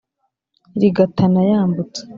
rigatana 0.81 1.41
yambutse. 1.51 2.01